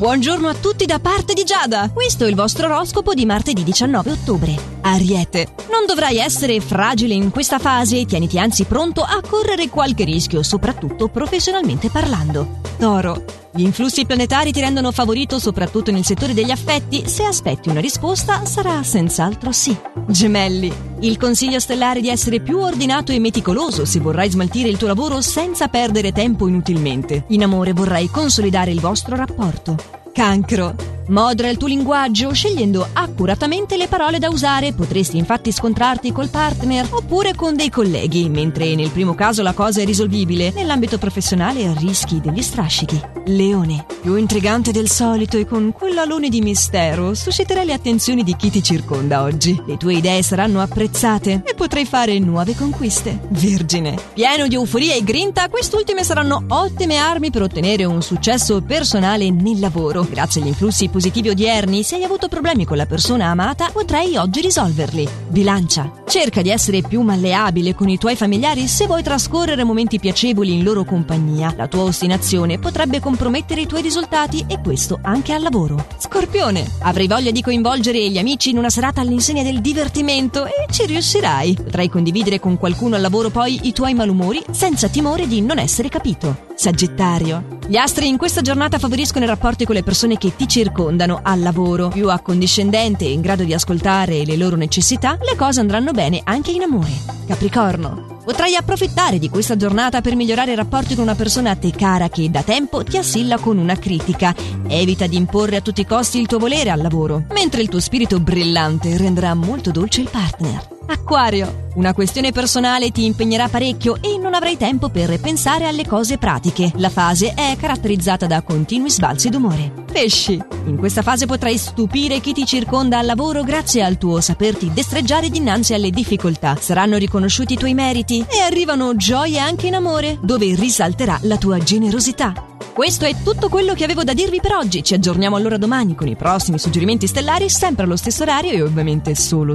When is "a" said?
0.48-0.54, 9.02-9.20, 101.50-101.56, 105.54-105.60